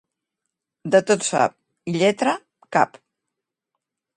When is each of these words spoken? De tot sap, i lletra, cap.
De 0.95 1.01
tot 1.09 1.27
sap, 1.27 1.53
i 1.91 1.95
lletra, 1.99 2.35
cap. 2.79 2.99